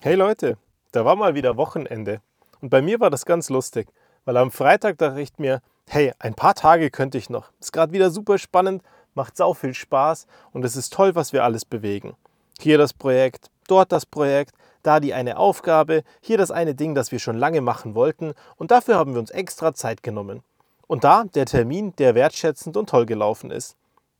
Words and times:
Hey 0.00 0.14
Leute, 0.14 0.58
da 0.92 1.04
war 1.04 1.16
mal 1.16 1.34
wieder 1.34 1.56
Wochenende. 1.56 2.20
Und 2.60 2.70
bei 2.70 2.80
mir 2.80 3.00
war 3.00 3.10
das 3.10 3.26
ganz 3.26 3.50
lustig, 3.50 3.88
weil 4.24 4.36
am 4.36 4.52
Freitag 4.52 4.96
dachte 4.98 5.20
ich 5.20 5.36
mir, 5.38 5.60
hey, 5.88 6.12
ein 6.20 6.34
paar 6.34 6.54
Tage 6.54 6.92
könnte 6.92 7.18
ich 7.18 7.30
noch. 7.30 7.50
Ist 7.58 7.72
gerade 7.72 7.92
wieder 7.92 8.12
super 8.12 8.38
spannend, 8.38 8.84
macht 9.14 9.36
sau 9.36 9.54
viel 9.54 9.74
Spaß 9.74 10.28
und 10.52 10.64
es 10.64 10.76
ist 10.76 10.92
toll, 10.92 11.16
was 11.16 11.32
wir 11.32 11.42
alles 11.42 11.64
bewegen. 11.64 12.14
Hier 12.60 12.78
das 12.78 12.92
Projekt, 12.92 13.50
dort 13.66 13.90
das 13.90 14.06
Projekt, 14.06 14.54
da 14.84 15.00
die 15.00 15.14
eine 15.14 15.36
Aufgabe, 15.36 16.04
hier 16.20 16.38
das 16.38 16.52
eine 16.52 16.76
Ding, 16.76 16.94
das 16.94 17.10
wir 17.10 17.18
schon 17.18 17.36
lange 17.36 17.60
machen 17.60 17.96
wollten 17.96 18.34
und 18.54 18.70
dafür 18.70 18.94
haben 18.94 19.14
wir 19.14 19.20
uns 19.20 19.32
extra 19.32 19.74
Zeit 19.74 20.04
genommen. 20.04 20.44
Und 20.86 21.02
da 21.02 21.24
der 21.24 21.46
Termin, 21.46 21.92
der 21.96 22.14
wertschätzend 22.14 22.76
und 22.76 22.88
toll 22.88 23.04
gelaufen 23.04 23.50
ist. 23.50 23.74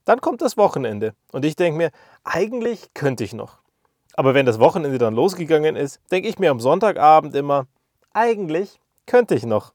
Dann 0.05 0.21
kommt 0.21 0.43
das 0.43 0.57
Wochenende 0.57 1.15
und 1.31 1.45
ich 1.45 1.55
denke 1.55 1.79
mir, 1.79 1.91
eigentlich 2.25 2.93
könnte 2.95 3.23
ich 3.23 3.33
noch. 3.33 3.59
Aber 4.19 4.35
wenn 4.35 4.47
das 4.47 4.59
Wochenende 4.59 4.99
dann 4.99 5.15
losgegangen 5.15 5.77
ist, 5.77 6.01
denke 6.11 6.29
ich 6.29 6.41
mir 6.41 6.51
am 6.51 6.59
Sonntagabend 6.59 7.37
immer, 7.37 7.69
eigentlich 8.13 8.81
könnte 9.07 9.37
ich 9.37 9.47
noch. 9.47 9.75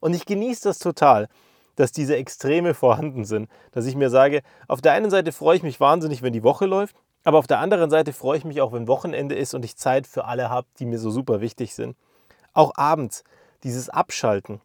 Und 0.00 0.14
ich 0.14 0.26
genieße 0.26 0.64
das 0.64 0.80
total, 0.80 1.28
dass 1.76 1.92
diese 1.92 2.16
Extreme 2.16 2.74
vorhanden 2.74 3.24
sind. 3.24 3.48
Dass 3.70 3.86
ich 3.86 3.94
mir 3.94 4.10
sage, 4.10 4.42
auf 4.66 4.80
der 4.80 4.94
einen 4.94 5.10
Seite 5.10 5.30
freue 5.30 5.58
ich 5.58 5.62
mich 5.62 5.78
wahnsinnig, 5.78 6.22
wenn 6.22 6.32
die 6.32 6.42
Woche 6.42 6.66
läuft, 6.66 6.96
aber 7.22 7.38
auf 7.38 7.46
der 7.46 7.60
anderen 7.60 7.88
Seite 7.88 8.12
freue 8.12 8.36
ich 8.36 8.44
mich 8.44 8.60
auch, 8.60 8.72
wenn 8.72 8.88
Wochenende 8.88 9.36
ist 9.36 9.54
und 9.54 9.64
ich 9.64 9.76
Zeit 9.76 10.08
für 10.08 10.24
alle 10.24 10.50
habe, 10.50 10.66
die 10.80 10.86
mir 10.86 10.98
so 10.98 11.12
super 11.12 11.40
wichtig 11.40 11.72
sind. 11.76 11.96
Auch 12.52 12.72
abends, 12.74 13.22
dieses 13.62 13.90
Abschalten. 13.90 14.60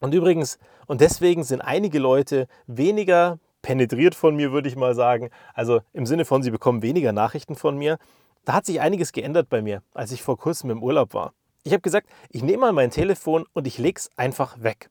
Und 0.00 0.14
übrigens, 0.14 0.58
und 0.86 1.02
deswegen 1.02 1.44
sind 1.44 1.60
einige 1.60 1.98
Leute 1.98 2.46
weniger 2.66 3.38
penetriert 3.60 4.14
von 4.14 4.34
mir, 4.34 4.50
würde 4.52 4.70
ich 4.70 4.76
mal 4.76 4.94
sagen. 4.94 5.28
Also 5.52 5.82
im 5.92 6.06
Sinne 6.06 6.24
von, 6.24 6.42
sie 6.42 6.50
bekommen 6.50 6.80
weniger 6.80 7.12
Nachrichten 7.12 7.54
von 7.54 7.76
mir, 7.76 7.98
da 8.46 8.54
hat 8.54 8.64
sich 8.64 8.80
einiges 8.80 9.12
geändert 9.12 9.48
bei 9.50 9.60
mir, 9.60 9.82
als 9.92 10.12
ich 10.12 10.22
vor 10.22 10.38
kurzem 10.38 10.70
im 10.70 10.82
Urlaub 10.82 11.12
war. 11.12 11.34
Ich 11.64 11.72
habe 11.72 11.82
gesagt, 11.82 12.08
ich 12.30 12.44
nehme 12.44 12.58
mal 12.58 12.72
mein 12.72 12.90
Telefon 12.90 13.44
und 13.52 13.66
ich 13.66 13.76
lege 13.76 13.98
es 13.98 14.08
einfach 14.16 14.62
weg. 14.62 14.88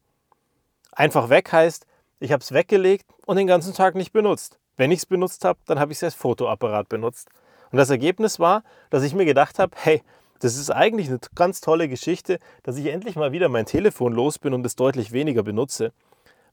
Einfach 0.92 1.30
weg 1.30 1.52
heißt, 1.54 1.88
ich 2.20 2.34
habe 2.34 2.44
es 2.44 2.52
weggelegt 2.52 3.06
und 3.26 3.38
den 3.38 3.48
ganzen 3.48 3.74
Tag 3.74 3.96
nicht 3.96 4.12
benutzt. 4.12 4.60
Wenn 4.76 4.92
ich 4.92 5.00
es 5.00 5.06
benutzt 5.06 5.46
habe, 5.46 5.58
dann 5.68 5.80
habe 5.80 5.94
ich 5.94 6.00
es 6.00 6.04
als 6.04 6.16
Fotoapparat 6.16 6.90
benutzt. 6.90 7.30
Und 7.72 7.78
das 7.78 7.90
Ergebnis 7.90 8.40
war, 8.40 8.64
dass 8.90 9.04
ich 9.04 9.16
mir 9.16 9.24
gedacht 9.26 9.58
habe, 9.58 9.72
hey, 9.82 10.04
das 10.40 10.58
ist 10.58 10.70
eigentlich 10.70 11.08
eine 11.08 11.20
ganz 11.34 11.62
tolle 11.62 11.88
Geschichte, 11.88 12.40
dass 12.64 12.76
ich 12.76 12.88
endlich 12.88 13.16
mal 13.16 13.32
wieder 13.32 13.48
mein 13.48 13.66
Telefon 13.66 14.12
los 14.12 14.38
bin 14.38 14.54
und 14.54 14.66
es 14.66 14.76
deutlich 14.76 15.14
weniger 15.14 15.44
benutze. 15.44 15.94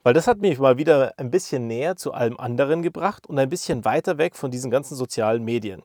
Weil 0.05 0.15
das 0.15 0.29
hat 0.29 0.39
mich 0.39 0.61
mal 0.61 0.79
wieder 0.79 1.15
ein 1.17 1.33
bisschen 1.33 1.67
näher 1.67 1.97
zu 1.97 2.13
allem 2.13 2.39
anderen 2.39 2.81
gebracht 2.83 3.27
und 3.27 3.41
ein 3.41 3.49
bisschen 3.49 3.85
weiter 3.85 4.19
weg 4.19 4.37
von 4.37 4.53
diesen 4.53 4.71
ganzen 4.71 4.97
sozialen 4.97 5.45
Medien. 5.45 5.83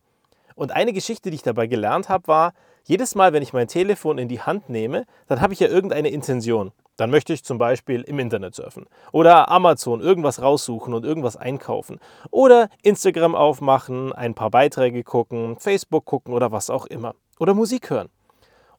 Und 0.58 0.72
eine 0.72 0.92
Geschichte, 0.92 1.30
die 1.30 1.36
ich 1.36 1.44
dabei 1.44 1.68
gelernt 1.68 2.10
habe, 2.10 2.28
war, 2.28 2.54
jedes 2.84 3.14
Mal, 3.14 3.32
wenn 3.32 3.44
ich 3.44 3.54
mein 3.54 3.68
Telefon 3.68 4.18
in 4.18 4.28
die 4.28 4.42
Hand 4.42 4.70
nehme, 4.70 5.06
dann 5.28 5.40
habe 5.40 5.54
ich 5.54 5.60
ja 5.60 5.68
irgendeine 5.68 6.10
Intention. 6.10 6.72
Dann 6.96 7.12
möchte 7.12 7.32
ich 7.32 7.44
zum 7.44 7.60
Beispiel 7.60 8.02
im 8.02 8.18
Internet 8.18 8.56
surfen 8.56 8.88
oder 9.12 9.52
Amazon 9.52 10.02
irgendwas 10.02 10.42
raussuchen 10.42 10.96
und 10.96 11.06
irgendwas 11.06 11.38
einkaufen 11.38 12.00
oder 12.32 12.70
Instagram 12.82 13.36
aufmachen, 13.36 14.14
ein 14.14 14.34
paar 14.34 14.50
Beiträge 14.50 15.04
gucken, 15.04 15.60
Facebook 15.60 16.06
gucken 16.06 16.34
oder 16.34 16.52
was 16.52 16.72
auch 16.72 16.88
immer 16.88 17.14
oder 17.38 17.54
Musik 17.54 17.92
hören. 17.92 18.10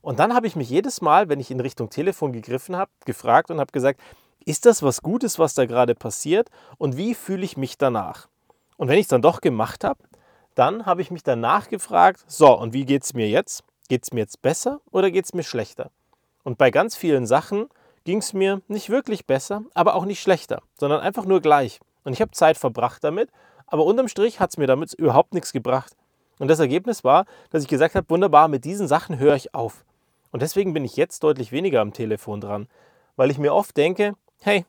Und 0.01 0.19
dann 0.19 0.33
habe 0.33 0.47
ich 0.47 0.57
mich 0.57 0.69
jedes 0.69 0.99
Mal, 0.99 1.29
wenn 1.29 1.39
ich 1.39 1.49
in 1.49 1.61
Richtung 1.61 1.89
Telefon 1.89 2.33
gegriffen 2.33 2.75
habe, 2.75 2.91
gefragt 3.05 3.51
und 3.51 3.61
habe 3.61 3.71
gesagt, 3.71 4.01
ist 4.43 4.65
das 4.65 4.83
was 4.83 5.01
Gutes, 5.01 5.39
was 5.39 5.53
da 5.53 5.65
gerade 5.65 5.95
passiert 5.95 6.49
und 6.77 6.97
wie 6.97 7.15
fühle 7.15 7.45
ich 7.45 7.55
mich 7.55 7.77
danach? 7.77 8.27
Und 8.75 8.89
wenn 8.89 8.97
ich 8.97 9.03
es 9.03 9.09
dann 9.09 9.21
doch 9.21 9.39
gemacht 9.39 9.85
habe, 9.85 9.99
dann 10.59 10.85
habe 10.85 11.01
ich 11.01 11.09
mich 11.09 11.23
danach 11.23 11.69
gefragt, 11.69 12.25
so, 12.27 12.51
und 12.59 12.73
wie 12.73 12.83
geht 12.83 13.03
es 13.03 13.13
mir 13.13 13.29
jetzt? 13.29 13.63
Geht 13.87 14.03
es 14.03 14.11
mir 14.11 14.19
jetzt 14.19 14.41
besser 14.41 14.81
oder 14.91 15.09
geht 15.09 15.23
es 15.23 15.33
mir 15.33 15.43
schlechter? 15.43 15.89
Und 16.43 16.57
bei 16.57 16.69
ganz 16.69 16.97
vielen 16.97 17.25
Sachen 17.25 17.69
ging 18.03 18.17
es 18.17 18.33
mir 18.33 18.61
nicht 18.67 18.89
wirklich 18.89 19.25
besser, 19.25 19.63
aber 19.73 19.95
auch 19.95 20.03
nicht 20.03 20.21
schlechter, 20.21 20.61
sondern 20.77 20.99
einfach 20.99 21.23
nur 21.23 21.39
gleich. 21.39 21.79
Und 22.03 22.11
ich 22.11 22.19
habe 22.19 22.31
Zeit 22.31 22.57
verbracht 22.57 23.05
damit, 23.05 23.29
aber 23.67 23.85
unterm 23.85 24.09
Strich 24.09 24.41
hat 24.41 24.49
es 24.49 24.57
mir 24.57 24.67
damit 24.67 24.93
überhaupt 24.93 25.33
nichts 25.33 25.53
gebracht. 25.53 25.95
Und 26.39 26.49
das 26.49 26.59
Ergebnis 26.59 27.05
war, 27.05 27.25
dass 27.51 27.63
ich 27.63 27.69
gesagt 27.69 27.95
habe, 27.95 28.09
wunderbar, 28.09 28.49
mit 28.49 28.65
diesen 28.65 28.89
Sachen 28.89 29.17
höre 29.17 29.35
ich 29.35 29.55
auf. 29.55 29.85
Und 30.31 30.41
deswegen 30.41 30.73
bin 30.73 30.83
ich 30.83 30.97
jetzt 30.97 31.23
deutlich 31.23 31.53
weniger 31.53 31.79
am 31.79 31.93
Telefon 31.93 32.41
dran, 32.41 32.67
weil 33.15 33.31
ich 33.31 33.37
mir 33.37 33.53
oft 33.53 33.77
denke, 33.77 34.13
hey, 34.41 34.65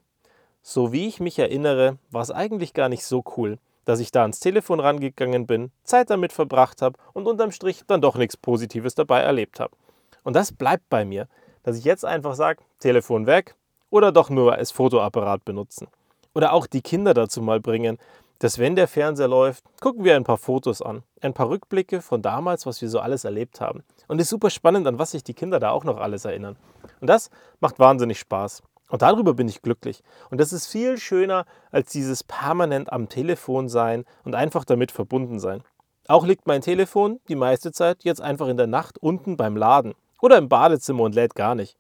so 0.62 0.92
wie 0.92 1.08
ich 1.08 1.18
mich 1.18 1.38
erinnere, 1.40 1.98
war 2.12 2.22
es 2.22 2.30
eigentlich 2.30 2.74
gar 2.74 2.88
nicht 2.88 3.04
so 3.04 3.24
cool 3.36 3.58
dass 3.90 3.98
ich 3.98 4.12
da 4.12 4.22
ans 4.22 4.38
Telefon 4.38 4.78
rangegangen 4.78 5.48
bin, 5.48 5.72
Zeit 5.82 6.10
damit 6.10 6.32
verbracht 6.32 6.80
habe 6.80 6.96
und 7.12 7.26
unterm 7.26 7.50
Strich 7.50 7.82
dann 7.88 8.00
doch 8.00 8.14
nichts 8.14 8.36
Positives 8.36 8.94
dabei 8.94 9.18
erlebt 9.18 9.58
habe. 9.58 9.76
Und 10.22 10.36
das 10.36 10.52
bleibt 10.52 10.88
bei 10.88 11.04
mir, 11.04 11.26
dass 11.64 11.76
ich 11.76 11.82
jetzt 11.82 12.04
einfach 12.04 12.36
sage, 12.36 12.62
Telefon 12.78 13.26
weg 13.26 13.56
oder 13.90 14.12
doch 14.12 14.30
nur 14.30 14.54
als 14.54 14.70
Fotoapparat 14.70 15.44
benutzen. 15.44 15.88
Oder 16.36 16.52
auch 16.52 16.68
die 16.68 16.82
Kinder 16.82 17.14
dazu 17.14 17.42
mal 17.42 17.58
bringen, 17.58 17.98
dass 18.38 18.60
wenn 18.60 18.76
der 18.76 18.86
Fernseher 18.86 19.26
läuft, 19.26 19.64
gucken 19.80 20.04
wir 20.04 20.14
ein 20.14 20.22
paar 20.22 20.38
Fotos 20.38 20.82
an, 20.82 21.02
ein 21.20 21.34
paar 21.34 21.50
Rückblicke 21.50 22.00
von 22.00 22.22
damals, 22.22 22.66
was 22.66 22.80
wir 22.80 22.88
so 22.88 23.00
alles 23.00 23.24
erlebt 23.24 23.60
haben. 23.60 23.82
Und 24.06 24.20
es 24.20 24.26
ist 24.26 24.30
super 24.30 24.50
spannend, 24.50 24.86
an 24.86 25.00
was 25.00 25.10
sich 25.10 25.24
die 25.24 25.34
Kinder 25.34 25.58
da 25.58 25.70
auch 25.70 25.82
noch 25.82 25.96
alles 25.98 26.24
erinnern. 26.24 26.56
Und 27.00 27.08
das 27.08 27.28
macht 27.58 27.80
wahnsinnig 27.80 28.20
Spaß. 28.20 28.62
Und 28.90 29.02
darüber 29.02 29.34
bin 29.34 29.48
ich 29.48 29.62
glücklich. 29.62 30.02
Und 30.30 30.40
das 30.40 30.52
ist 30.52 30.66
viel 30.66 30.98
schöner 30.98 31.46
als 31.70 31.92
dieses 31.92 32.24
permanent 32.24 32.92
am 32.92 33.08
Telefon 33.08 33.68
sein 33.68 34.04
und 34.24 34.34
einfach 34.34 34.64
damit 34.64 34.92
verbunden 34.92 35.38
sein. 35.38 35.62
Auch 36.08 36.26
liegt 36.26 36.46
mein 36.46 36.60
Telefon 36.60 37.20
die 37.28 37.36
meiste 37.36 37.70
Zeit 37.72 38.02
jetzt 38.02 38.20
einfach 38.20 38.48
in 38.48 38.56
der 38.56 38.66
Nacht 38.66 38.98
unten 38.98 39.36
beim 39.36 39.56
Laden 39.56 39.94
oder 40.20 40.38
im 40.38 40.48
Badezimmer 40.48 41.04
und 41.04 41.14
lädt 41.14 41.36
gar 41.36 41.54
nicht. 41.54 41.76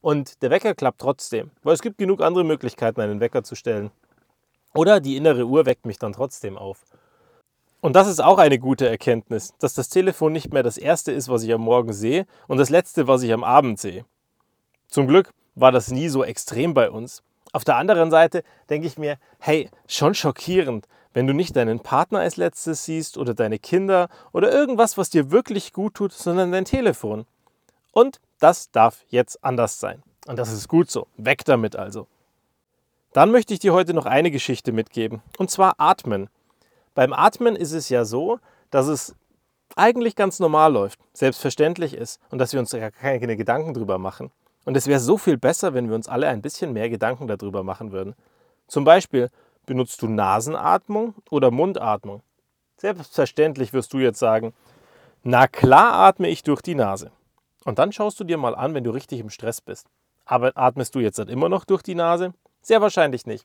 Und 0.00 0.42
der 0.42 0.50
Wecker 0.50 0.74
klappt 0.74 1.00
trotzdem, 1.00 1.50
weil 1.62 1.74
es 1.74 1.82
gibt 1.82 1.98
genug 1.98 2.20
andere 2.20 2.44
Möglichkeiten, 2.44 3.00
einen 3.00 3.20
Wecker 3.20 3.44
zu 3.44 3.54
stellen. 3.54 3.90
Oder 4.74 5.00
die 5.00 5.16
innere 5.16 5.44
Uhr 5.44 5.66
weckt 5.66 5.86
mich 5.86 5.98
dann 5.98 6.12
trotzdem 6.12 6.58
auf. 6.58 6.84
Und 7.80 7.94
das 7.96 8.08
ist 8.08 8.22
auch 8.22 8.38
eine 8.38 8.58
gute 8.58 8.88
Erkenntnis, 8.88 9.54
dass 9.58 9.74
das 9.74 9.88
Telefon 9.88 10.32
nicht 10.32 10.52
mehr 10.52 10.62
das 10.62 10.76
Erste 10.76 11.12
ist, 11.12 11.28
was 11.28 11.42
ich 11.42 11.52
am 11.52 11.62
Morgen 11.62 11.92
sehe 11.92 12.26
und 12.46 12.58
das 12.58 12.70
Letzte, 12.70 13.06
was 13.06 13.22
ich 13.22 13.32
am 13.32 13.44
Abend 13.44 13.78
sehe. 13.78 14.04
Zum 14.88 15.06
Glück 15.06 15.32
war 15.54 15.72
das 15.72 15.90
nie 15.90 16.08
so 16.08 16.24
extrem 16.24 16.74
bei 16.74 16.90
uns. 16.90 17.22
Auf 17.52 17.64
der 17.64 17.76
anderen 17.76 18.10
Seite 18.10 18.44
denke 18.68 18.86
ich 18.86 18.98
mir, 18.98 19.18
hey, 19.38 19.68
schon 19.86 20.14
schockierend, 20.14 20.86
wenn 21.12 21.26
du 21.26 21.34
nicht 21.34 21.56
deinen 21.56 21.80
Partner 21.80 22.20
als 22.20 22.36
letztes 22.36 22.84
siehst 22.84 23.18
oder 23.18 23.34
deine 23.34 23.58
Kinder 23.58 24.08
oder 24.32 24.52
irgendwas, 24.52 24.96
was 24.96 25.10
dir 25.10 25.30
wirklich 25.30 25.72
gut 25.72 25.94
tut, 25.94 26.12
sondern 26.12 26.52
dein 26.52 26.64
Telefon. 26.64 27.26
Und 27.92 28.20
das 28.38 28.70
darf 28.70 29.04
jetzt 29.08 29.42
anders 29.44 29.80
sein. 29.80 30.02
Und 30.26 30.38
das 30.38 30.52
ist 30.52 30.68
gut 30.68 30.90
so. 30.90 31.08
Weg 31.16 31.44
damit 31.44 31.74
also. 31.74 32.06
Dann 33.12 33.32
möchte 33.32 33.52
ich 33.52 33.58
dir 33.58 33.72
heute 33.72 33.92
noch 33.92 34.06
eine 34.06 34.30
Geschichte 34.30 34.70
mitgeben, 34.70 35.20
und 35.36 35.50
zwar 35.50 35.74
Atmen. 35.78 36.30
Beim 36.94 37.12
Atmen 37.12 37.56
ist 37.56 37.72
es 37.72 37.88
ja 37.88 38.04
so, 38.04 38.38
dass 38.70 38.86
es 38.86 39.16
eigentlich 39.74 40.14
ganz 40.14 40.38
normal 40.38 40.72
läuft, 40.72 41.00
selbstverständlich 41.12 41.94
ist 41.94 42.20
und 42.30 42.38
dass 42.38 42.52
wir 42.52 42.60
uns 42.60 42.70
ja 42.70 42.90
keine 42.90 43.36
Gedanken 43.36 43.74
drüber 43.74 43.98
machen. 43.98 44.30
Und 44.64 44.76
es 44.76 44.86
wäre 44.86 45.00
so 45.00 45.16
viel 45.16 45.38
besser, 45.38 45.74
wenn 45.74 45.88
wir 45.88 45.94
uns 45.94 46.08
alle 46.08 46.28
ein 46.28 46.42
bisschen 46.42 46.72
mehr 46.72 46.90
Gedanken 46.90 47.26
darüber 47.26 47.62
machen 47.62 47.92
würden. 47.92 48.14
Zum 48.66 48.84
Beispiel, 48.84 49.30
benutzt 49.66 50.02
du 50.02 50.08
Nasenatmung 50.08 51.14
oder 51.30 51.50
Mundatmung? 51.50 52.22
Selbstverständlich 52.76 53.72
wirst 53.72 53.92
du 53.92 53.98
jetzt 53.98 54.18
sagen, 54.18 54.52
na 55.22 55.46
klar 55.46 55.94
atme 55.94 56.28
ich 56.28 56.42
durch 56.42 56.62
die 56.62 56.74
Nase. 56.74 57.10
Und 57.64 57.78
dann 57.78 57.92
schaust 57.92 58.18
du 58.20 58.24
dir 58.24 58.38
mal 58.38 58.54
an, 58.54 58.74
wenn 58.74 58.84
du 58.84 58.90
richtig 58.90 59.20
im 59.20 59.30
Stress 59.30 59.60
bist. 59.60 59.86
Aber 60.24 60.52
atmest 60.54 60.94
du 60.94 61.00
jetzt 61.00 61.18
dann 61.18 61.28
immer 61.28 61.48
noch 61.48 61.64
durch 61.64 61.82
die 61.82 61.94
Nase? 61.94 62.32
Sehr 62.62 62.80
wahrscheinlich 62.80 63.26
nicht. 63.26 63.44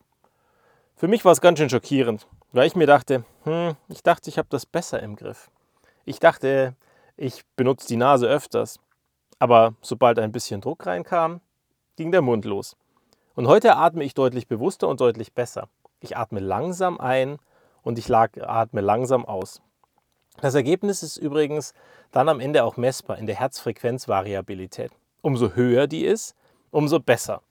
Für 0.95 1.07
mich 1.07 1.25
war 1.25 1.33
es 1.33 1.41
ganz 1.41 1.59
schön 1.59 1.69
schockierend, 1.69 2.25
weil 2.53 2.67
ich 2.67 2.75
mir 2.75 2.87
dachte, 2.87 3.25
hm, 3.43 3.75
ich 3.89 4.03
dachte, 4.03 4.29
ich 4.29 4.37
habe 4.37 4.47
das 4.49 4.65
besser 4.65 5.01
im 5.01 5.17
Griff. 5.17 5.49
Ich 6.05 6.19
dachte, 6.19 6.75
ich 7.17 7.43
benutze 7.57 7.87
die 7.87 7.97
Nase 7.97 8.27
öfters. 8.27 8.79
Aber 9.45 9.75
sobald 9.79 10.17
ein 10.17 10.31
bisschen 10.31 10.59
Druck 10.59 10.87
reinkam, 10.87 11.39
ging 11.97 12.11
der 12.11 12.23
Mund 12.23 12.45
los. 12.45 12.75
Und 13.35 13.45
heute 13.45 13.75
atme 13.75 14.03
ich 14.03 14.15
deutlich 14.15 14.47
bewusster 14.47 14.87
und 14.87 15.01
deutlich 15.01 15.33
besser. 15.33 15.69
Ich 15.99 16.17
atme 16.17 16.39
langsam 16.39 16.99
ein 16.99 17.37
und 17.83 17.99
ich 17.99 18.11
atme 18.11 18.81
langsam 18.81 19.23
aus. 19.23 19.61
Das 20.41 20.55
Ergebnis 20.55 21.03
ist 21.03 21.17
übrigens 21.17 21.75
dann 22.09 22.27
am 22.27 22.39
Ende 22.39 22.63
auch 22.63 22.75
messbar 22.75 23.19
in 23.19 23.27
der 23.27 23.35
Herzfrequenzvariabilität. 23.35 24.89
Umso 25.21 25.51
höher 25.51 25.85
die 25.85 26.05
ist, 26.05 26.33
umso 26.71 26.99
besser. 26.99 27.43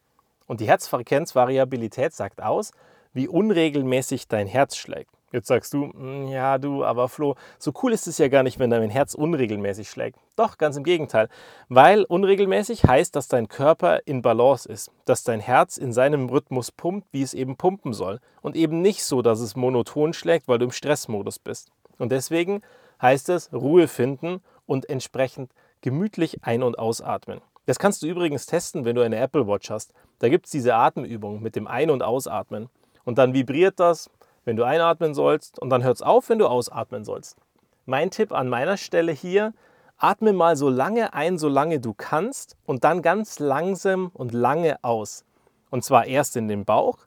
Und 0.48 0.58
die 0.60 0.66
Herzfrequenzvariabilität 0.66 2.12
sagt 2.12 2.42
aus, 2.42 2.72
wie 3.12 3.28
unregelmäßig 3.28 4.26
dein 4.26 4.48
Herz 4.48 4.74
schlägt. 4.74 5.13
Jetzt 5.34 5.48
sagst 5.48 5.74
du, 5.74 5.92
hm, 5.92 6.28
ja 6.28 6.58
du, 6.58 6.84
aber 6.84 7.08
Flo, 7.08 7.34
so 7.58 7.72
cool 7.82 7.92
ist 7.92 8.06
es 8.06 8.18
ja 8.18 8.28
gar 8.28 8.44
nicht, 8.44 8.60
wenn 8.60 8.70
dein 8.70 8.88
Herz 8.88 9.14
unregelmäßig 9.14 9.90
schlägt. 9.90 10.16
Doch, 10.36 10.58
ganz 10.58 10.76
im 10.76 10.84
Gegenteil. 10.84 11.28
Weil 11.68 12.04
unregelmäßig 12.04 12.84
heißt, 12.84 13.16
dass 13.16 13.26
dein 13.26 13.48
Körper 13.48 14.06
in 14.06 14.22
Balance 14.22 14.68
ist, 14.68 14.92
dass 15.06 15.24
dein 15.24 15.40
Herz 15.40 15.76
in 15.76 15.92
seinem 15.92 16.28
Rhythmus 16.28 16.70
pumpt, 16.70 17.08
wie 17.10 17.22
es 17.22 17.34
eben 17.34 17.56
pumpen 17.56 17.92
soll. 17.94 18.20
Und 18.42 18.54
eben 18.54 18.80
nicht 18.80 19.04
so, 19.04 19.22
dass 19.22 19.40
es 19.40 19.56
monoton 19.56 20.12
schlägt, 20.12 20.46
weil 20.46 20.58
du 20.58 20.66
im 20.66 20.70
Stressmodus 20.70 21.40
bist. 21.40 21.72
Und 21.98 22.12
deswegen 22.12 22.62
heißt 23.02 23.28
es 23.30 23.52
Ruhe 23.52 23.88
finden 23.88 24.40
und 24.66 24.88
entsprechend 24.88 25.50
gemütlich 25.80 26.44
ein- 26.44 26.62
und 26.62 26.78
ausatmen. 26.78 27.40
Das 27.66 27.80
kannst 27.80 28.04
du 28.04 28.06
übrigens 28.06 28.46
testen, 28.46 28.84
wenn 28.84 28.94
du 28.94 29.02
eine 29.02 29.16
Apple 29.16 29.48
Watch 29.48 29.68
hast. 29.70 29.94
Da 30.20 30.28
gibt 30.28 30.46
es 30.46 30.52
diese 30.52 30.76
Atemübung 30.76 31.42
mit 31.42 31.56
dem 31.56 31.66
Ein- 31.66 31.90
und 31.90 32.04
Ausatmen. 32.04 32.68
Und 33.04 33.18
dann 33.18 33.34
vibriert 33.34 33.80
das, 33.80 34.10
wenn 34.44 34.56
du 34.56 34.64
einatmen 34.64 35.14
sollst 35.14 35.58
und 35.58 35.70
dann 35.70 35.82
hört 35.82 35.96
es 35.96 36.02
auf, 36.02 36.28
wenn 36.28 36.38
du 36.38 36.46
ausatmen 36.46 37.04
sollst. 37.04 37.38
Mein 37.86 38.10
Tipp 38.10 38.32
an 38.32 38.48
meiner 38.48 38.76
Stelle 38.76 39.12
hier, 39.12 39.52
atme 39.98 40.32
mal 40.32 40.56
so 40.56 40.68
lange 40.68 41.14
ein, 41.14 41.38
solange 41.38 41.80
du 41.80 41.94
kannst 41.94 42.56
und 42.66 42.84
dann 42.84 43.02
ganz 43.02 43.38
langsam 43.38 44.10
und 44.12 44.32
lange 44.32 44.82
aus. 44.82 45.24
Und 45.70 45.84
zwar 45.84 46.06
erst 46.06 46.36
in 46.36 46.48
den 46.48 46.64
Bauch, 46.64 46.98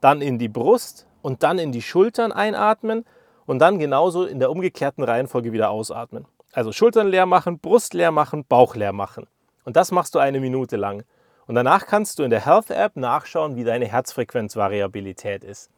dann 0.00 0.20
in 0.20 0.38
die 0.38 0.48
Brust 0.48 1.06
und 1.22 1.42
dann 1.42 1.58
in 1.58 1.72
die 1.72 1.82
Schultern 1.82 2.32
einatmen 2.32 3.04
und 3.46 3.58
dann 3.60 3.78
genauso 3.78 4.24
in 4.24 4.38
der 4.38 4.50
umgekehrten 4.50 5.04
Reihenfolge 5.04 5.52
wieder 5.52 5.70
ausatmen. 5.70 6.26
Also 6.52 6.72
Schultern 6.72 7.08
leer 7.08 7.26
machen, 7.26 7.58
Brust 7.58 7.94
leer 7.94 8.10
machen, 8.10 8.44
Bauch 8.44 8.76
leer 8.76 8.92
machen. 8.92 9.26
Und 9.64 9.76
das 9.76 9.92
machst 9.92 10.14
du 10.14 10.18
eine 10.18 10.40
Minute 10.40 10.76
lang. 10.76 11.04
Und 11.46 11.54
danach 11.54 11.86
kannst 11.86 12.18
du 12.18 12.22
in 12.22 12.30
der 12.30 12.44
Health 12.44 12.70
App 12.70 12.96
nachschauen, 12.96 13.56
wie 13.56 13.64
deine 13.64 13.86
Herzfrequenzvariabilität 13.86 15.44
ist. 15.44 15.70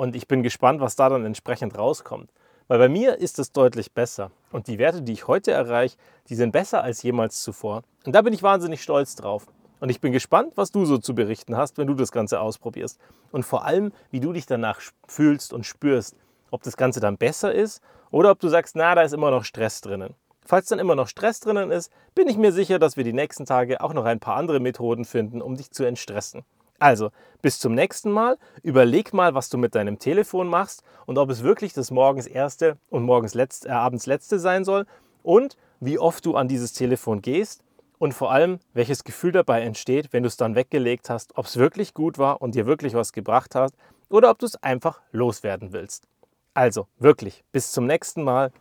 Und 0.00 0.16
ich 0.16 0.26
bin 0.26 0.42
gespannt, 0.42 0.80
was 0.80 0.96
da 0.96 1.10
dann 1.10 1.26
entsprechend 1.26 1.76
rauskommt. 1.76 2.30
Weil 2.68 2.78
bei 2.78 2.88
mir 2.88 3.18
ist 3.18 3.38
es 3.38 3.52
deutlich 3.52 3.92
besser. 3.92 4.30
Und 4.50 4.66
die 4.66 4.78
Werte, 4.78 5.02
die 5.02 5.12
ich 5.12 5.28
heute 5.28 5.52
erreiche, 5.52 5.98
die 6.30 6.36
sind 6.36 6.52
besser 6.52 6.82
als 6.82 7.02
jemals 7.02 7.42
zuvor. 7.42 7.82
Und 8.06 8.14
da 8.14 8.22
bin 8.22 8.32
ich 8.32 8.42
wahnsinnig 8.42 8.82
stolz 8.82 9.14
drauf. 9.14 9.46
Und 9.78 9.90
ich 9.90 10.00
bin 10.00 10.12
gespannt, 10.12 10.54
was 10.54 10.72
du 10.72 10.86
so 10.86 10.96
zu 10.96 11.14
berichten 11.14 11.54
hast, 11.54 11.76
wenn 11.76 11.86
du 11.86 11.92
das 11.92 12.12
Ganze 12.12 12.40
ausprobierst. 12.40 12.98
Und 13.30 13.42
vor 13.42 13.66
allem, 13.66 13.92
wie 14.10 14.20
du 14.20 14.32
dich 14.32 14.46
danach 14.46 14.80
fühlst 15.06 15.52
und 15.52 15.66
spürst. 15.66 16.16
Ob 16.50 16.62
das 16.62 16.78
Ganze 16.78 17.00
dann 17.00 17.18
besser 17.18 17.52
ist 17.52 17.82
oder 18.10 18.30
ob 18.30 18.40
du 18.40 18.48
sagst, 18.48 18.76
na, 18.76 18.94
da 18.94 19.02
ist 19.02 19.12
immer 19.12 19.30
noch 19.30 19.44
Stress 19.44 19.82
drinnen. 19.82 20.14
Falls 20.46 20.68
dann 20.68 20.78
immer 20.78 20.94
noch 20.94 21.08
Stress 21.08 21.40
drinnen 21.40 21.70
ist, 21.70 21.92
bin 22.14 22.26
ich 22.26 22.38
mir 22.38 22.52
sicher, 22.52 22.78
dass 22.78 22.96
wir 22.96 23.04
die 23.04 23.12
nächsten 23.12 23.44
Tage 23.44 23.82
auch 23.82 23.92
noch 23.92 24.06
ein 24.06 24.18
paar 24.18 24.36
andere 24.36 24.60
Methoden 24.60 25.04
finden, 25.04 25.42
um 25.42 25.56
dich 25.56 25.72
zu 25.72 25.84
entstressen. 25.84 26.42
Also, 26.80 27.10
bis 27.42 27.60
zum 27.60 27.74
nächsten 27.74 28.10
Mal. 28.10 28.38
Überleg 28.62 29.12
mal, 29.12 29.34
was 29.34 29.50
du 29.50 29.58
mit 29.58 29.74
deinem 29.74 29.98
Telefon 29.98 30.48
machst 30.48 30.82
und 31.06 31.18
ob 31.18 31.30
es 31.30 31.42
wirklich 31.42 31.74
das 31.74 31.90
morgens 31.90 32.26
erste 32.26 32.78
und 32.88 33.04
morgens 33.04 33.34
letzte, 33.34 33.68
äh, 33.68 33.72
abends 33.72 34.06
letzte 34.06 34.38
sein 34.38 34.64
soll 34.64 34.86
und 35.22 35.56
wie 35.78 35.98
oft 35.98 36.24
du 36.26 36.36
an 36.36 36.48
dieses 36.48 36.72
Telefon 36.72 37.20
gehst 37.22 37.62
und 37.98 38.14
vor 38.14 38.32
allem, 38.32 38.60
welches 38.72 39.04
Gefühl 39.04 39.32
dabei 39.32 39.60
entsteht, 39.60 40.12
wenn 40.12 40.22
du 40.22 40.28
es 40.28 40.38
dann 40.38 40.54
weggelegt 40.54 41.10
hast, 41.10 41.36
ob 41.36 41.44
es 41.44 41.58
wirklich 41.58 41.92
gut 41.92 42.16
war 42.16 42.40
und 42.40 42.54
dir 42.54 42.66
wirklich 42.66 42.94
was 42.94 43.12
gebracht 43.12 43.54
hat 43.54 43.72
oder 44.08 44.30
ob 44.30 44.38
du 44.38 44.46
es 44.46 44.56
einfach 44.62 45.00
loswerden 45.12 45.72
willst. 45.72 46.08
Also, 46.54 46.88
wirklich, 46.98 47.44
bis 47.52 47.72
zum 47.72 47.86
nächsten 47.86 48.24
Mal. 48.24 48.52